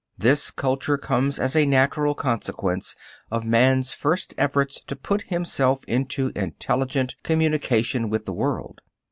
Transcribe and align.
This 0.17 0.49
culture 0.49 0.97
comes 0.97 1.37
as 1.37 1.55
a 1.55 1.63
natural 1.67 2.15
consequence 2.15 2.95
of 3.29 3.45
man's 3.45 3.93
first 3.93 4.33
efforts 4.35 4.81
to 4.87 4.95
put 4.95 5.21
himself 5.29 5.83
into 5.83 6.31
intelligent 6.35 7.13
communication 7.21 8.09
with 8.09 8.25
the 8.25 8.33
world. 8.33 8.81